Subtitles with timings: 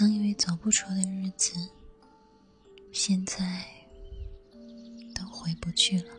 [0.00, 1.52] 曾以为走不出的日子，
[2.90, 3.62] 现在
[5.14, 6.14] 都回不去了。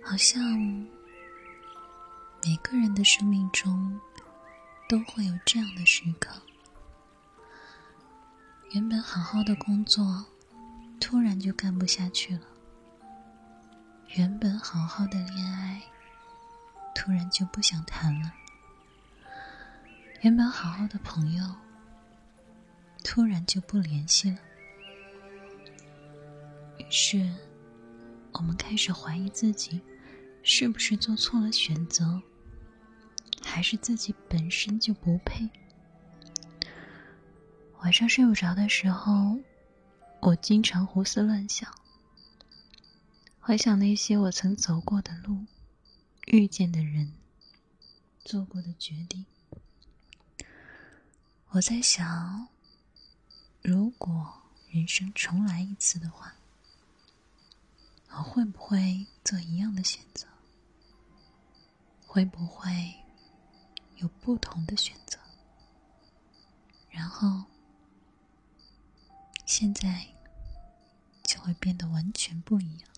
[0.00, 0.40] 好像
[2.44, 4.00] 每个人的生命中
[4.88, 6.40] 都会有这样的时刻：
[8.70, 10.24] 原本好好的工作，
[11.00, 12.42] 突然就干不下去了；
[14.14, 15.82] 原本好好的恋爱，
[16.94, 18.30] 突然就不想谈了；
[20.22, 21.44] 原本好好的朋友，
[23.04, 24.38] 突然就不联系了。
[26.78, 27.30] 于是，
[28.32, 29.80] 我们开始怀疑自己。
[30.50, 32.22] 是不是做错了选择，
[33.44, 35.46] 还是自己本身就不配？
[37.80, 39.36] 晚上睡不着的时候，
[40.20, 41.70] 我经常胡思乱想，
[43.48, 45.46] 回想那些我曾走过的路、
[46.26, 47.14] 遇见的人、
[48.22, 49.24] 做过的决定。
[51.52, 52.48] 我在想，
[53.62, 56.34] 如果人生重来一次的话，
[58.10, 60.28] 我会不会做一样的选择？
[62.06, 62.96] 会不会
[63.96, 65.18] 有不同的选择？
[66.90, 67.44] 然后
[69.46, 70.08] 现在
[71.22, 72.88] 就会变得完全不一样。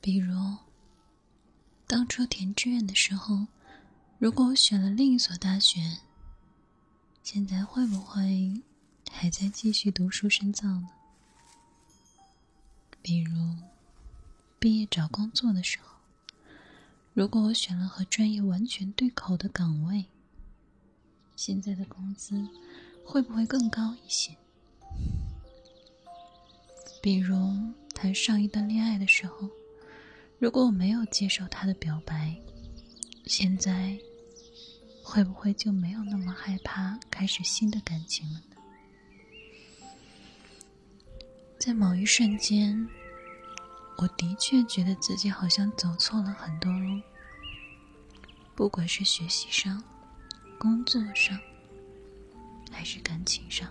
[0.00, 0.56] 比如
[1.86, 3.46] 当初填志愿的时候，
[4.18, 5.98] 如果我选了另一所大学，
[7.22, 8.62] 现在会不会
[9.10, 10.88] 还在继续读书深造呢？
[13.02, 13.56] 比如。
[14.58, 15.96] 毕业找工作的时候，
[17.14, 20.04] 如果我选了和专业完全对口的岗位，
[21.34, 22.46] 现在的工资
[23.02, 24.36] 会不会更高一些？
[27.00, 29.48] 比如谈上一段恋爱的时候，
[30.40, 32.34] 如果我没有接受他的表白，
[33.26, 33.94] 现在
[35.02, 38.56] 会不会就没有那么害怕开始新的感情了呢？
[41.58, 42.88] 在某一瞬间。
[43.98, 46.98] 我的确觉得自己好像走错了很多路，
[48.54, 49.84] 不管是学习上、
[50.58, 51.38] 工作上，
[52.70, 53.70] 还是感情上。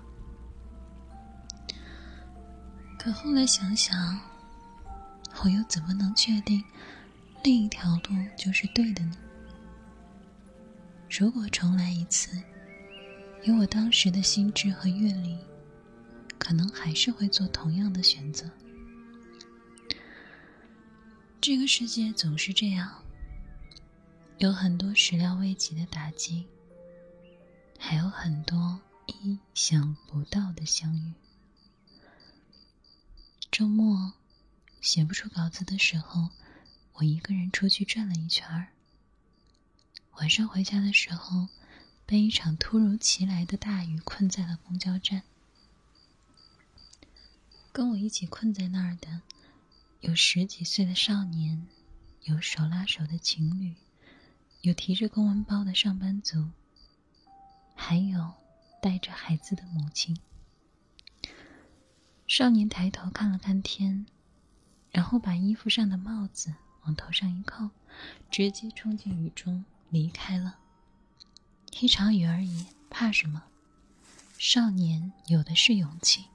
[3.00, 4.22] 可后来想想，
[5.44, 6.64] 我又怎么能确定
[7.44, 9.16] 另一条路就是对的呢？
[11.10, 12.38] 如果重来一次，
[13.44, 15.38] 以我当时的心智和阅历，
[16.38, 18.50] 可能还是会做同样的选择。
[21.40, 23.02] 这个世界总是这样，
[24.40, 26.46] 有很多始料未及的打击，
[27.78, 31.14] 还有很多意想不到的相遇。
[33.50, 34.14] 周末
[34.82, 36.30] 写不出稿子的时候，
[36.94, 38.70] 我一个人出去转了一圈儿。
[40.14, 41.48] 晚上回家的时候，
[42.06, 45.24] 被一场突如其来的大雨困在了公交站。
[47.72, 49.22] 跟我一起困在那儿的。
[50.02, 51.68] 有十几岁的少年，
[52.24, 53.76] 有手拉手的情侣，
[54.62, 56.52] 有提着公文包的上班族，
[57.76, 58.34] 还有
[58.82, 60.18] 带着孩子的母亲。
[62.26, 64.06] 少年抬头看了看天，
[64.92, 67.70] 然后把衣服上的帽子往头上一扣，
[68.30, 70.58] 直接冲进雨中离开了。
[71.80, 73.44] 一场雨而已，怕什么？
[74.38, 76.26] 少年有的是勇气。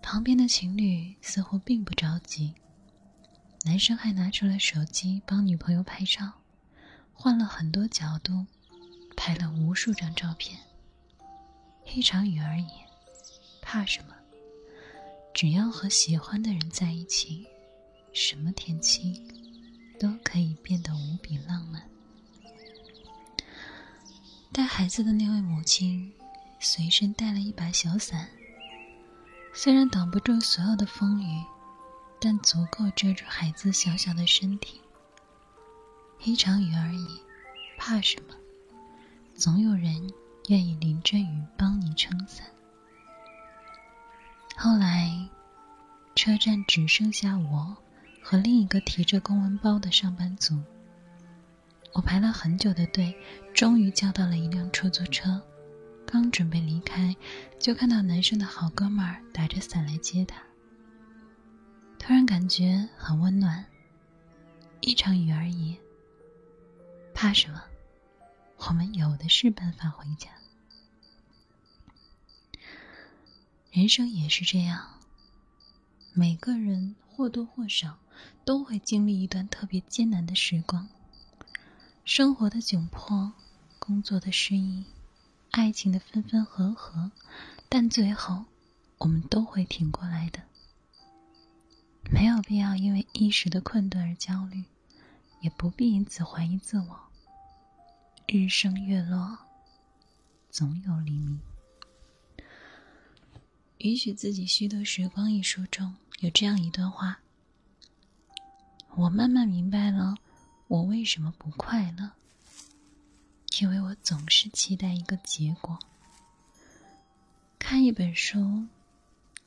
[0.00, 2.54] 旁边的情侣似乎并不着急，
[3.64, 6.32] 男生还拿出了手机帮女朋友拍照，
[7.12, 8.46] 换了很多角度，
[9.16, 10.58] 拍了无数张照片。
[11.94, 12.68] 一场雨而已，
[13.60, 14.14] 怕什么？
[15.34, 17.46] 只要和喜欢的人在一起，
[18.12, 19.22] 什么天气
[19.98, 21.82] 都可以变得无比浪漫。
[24.52, 26.12] 带孩子的那位母亲，
[26.60, 28.28] 随身带了一把小伞。
[29.54, 31.42] 虽然挡不住所有的风雨，
[32.20, 34.80] 但足够遮住孩子小小的身体。
[36.24, 37.20] 一场雨而已，
[37.78, 38.34] 怕什么？
[39.34, 40.12] 总有人
[40.48, 42.46] 愿意淋着雨帮你撑伞。
[44.64, 45.10] 后来，
[46.14, 47.76] 车站只剩下我
[48.22, 50.56] 和另一个提着公文包的上班族。
[51.92, 53.12] 我排了很久的队，
[53.52, 55.42] 终于叫到了一辆出租车。
[56.06, 57.12] 刚准备离开，
[57.58, 60.40] 就看到男生的好哥们儿打着伞来接他。
[61.98, 63.64] 突然感觉很温暖。
[64.80, 65.76] 一场雨而已，
[67.12, 67.60] 怕什么？
[68.58, 70.30] 我们有的是办法回家。
[73.72, 75.00] 人生也是这样，
[76.12, 77.96] 每个人或多或少
[78.44, 80.86] 都会经历一段特别艰难的时光。
[82.04, 83.32] 生活的窘迫，
[83.78, 84.84] 工作的失意，
[85.50, 87.10] 爱情的分分合合，
[87.70, 88.44] 但最后
[88.98, 90.42] 我们都会挺过来的。
[92.10, 94.64] 没有必要因为一时的困顿而焦虑，
[95.40, 97.00] 也不必因此怀疑自我。
[98.26, 99.38] 日升月落，
[100.50, 101.38] 总有黎明。
[103.82, 107.18] 《允许自己虚度时光》一书中有这样一段话：
[108.94, 110.14] 我慢慢明白了。
[110.68, 112.12] 我为什么不快乐？
[113.60, 115.80] 因为我总是期待一个结果。
[117.58, 118.66] 看一本书，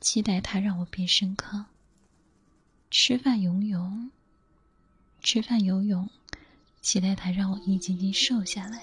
[0.01, 1.67] 期待它让我变深刻；
[2.91, 4.11] 吃饭游泳，
[5.21, 6.09] 吃饭游泳，
[6.81, 8.79] 期待它让我一斤斤瘦下来；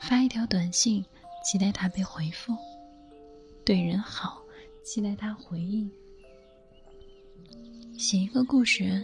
[0.00, 1.04] 发一条短信，
[1.44, 2.52] 期待它被回复；
[3.64, 4.42] 对人好，
[4.82, 5.88] 期待他回应；
[7.96, 9.02] 写一个故事，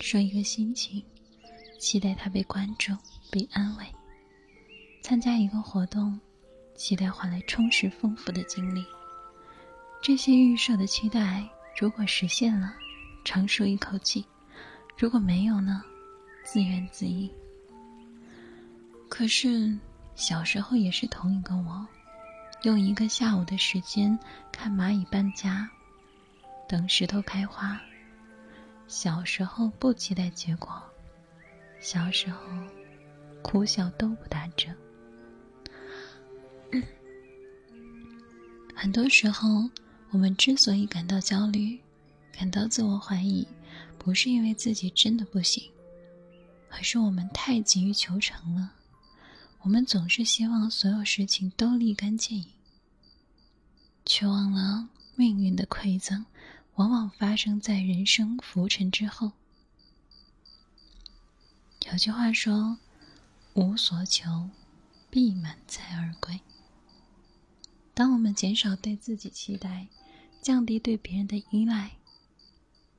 [0.00, 1.04] 说一个心情。
[1.78, 2.92] 期待他被关注、
[3.30, 3.84] 被安慰；
[5.02, 6.18] 参加一个活动，
[6.74, 8.82] 期待换来充实丰富的经历。
[10.00, 11.46] 这些预设的期待，
[11.78, 12.74] 如果实现了，
[13.22, 14.24] 长舒一口气；
[14.96, 15.82] 如果没有呢，
[16.42, 17.30] 自怨自艾。
[19.10, 19.78] 可是
[20.14, 21.86] 小时候也是同一个我，
[22.64, 24.18] 用一个下午的时间
[24.50, 25.68] 看蚂蚁搬家，
[26.66, 27.78] 等石头开花。
[28.88, 30.82] 小时候不期待结果。
[31.78, 32.38] 小时候，
[33.42, 34.70] 哭笑都不打折。
[38.74, 39.68] 很多时候，
[40.10, 41.78] 我们之所以感到焦虑、
[42.32, 43.46] 感到自我怀疑，
[43.98, 45.70] 不是因为自己真的不行，
[46.70, 48.72] 而是我们太急于求成了。
[49.64, 52.46] 我们总是希望所有事情都立竿见影，
[54.04, 56.26] 却忘了命运的馈赠
[56.74, 59.32] 往往发生在人生浮沉之后。
[61.90, 62.76] 有句话说
[63.56, 64.50] ：“无所求，
[65.08, 66.38] 必满载而归。”
[67.94, 69.88] 当我们减少对自己期待，
[70.42, 71.92] 降低对别人的依赖，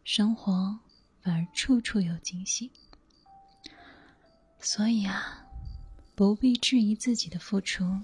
[0.03, 0.79] 生活
[1.21, 2.71] 反而处处有惊喜。
[4.59, 5.44] 所以啊，
[6.15, 8.00] 不必质疑自己的付出，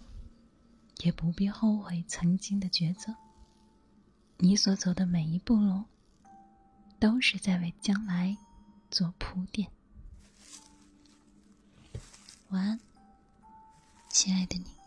[0.99, 3.15] 也不必后悔曾经的抉择。
[4.35, 5.85] 你所走的每一步路，
[6.99, 8.35] 都是在为将来
[8.89, 9.71] 做铺垫。
[12.49, 12.79] 晚安，
[14.09, 14.80] 亲爱的你。